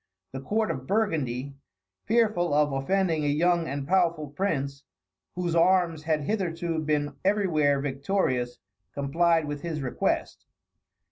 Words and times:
The 0.31 0.39
court 0.41 0.71
of 0.71 0.87
Burgundy, 0.87 1.53
fearful 2.05 2.55
of 2.55 2.73
offending 2.73 3.23
a 3.23 3.27
young 3.27 3.67
and 3.67 3.87
powerful 3.87 4.31
prince, 4.31 4.83
whose 5.35 5.55
arms 5.55 6.01
had 6.05 6.21
hitherto 6.21 6.79
been 6.79 7.17
everywhere 7.23 7.79
victorious, 7.79 8.57
complied 8.95 9.45
with 9.45 9.61
his 9.61 9.83
request. 9.83 10.47